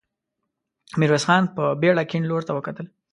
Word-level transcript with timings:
ميرويس 0.99 1.25
خان 1.27 1.43
په 1.55 1.63
بېړه 1.81 2.03
کيڼ 2.11 2.21
لور 2.29 2.41
ته 2.47 2.51
وکتل. 2.57 2.85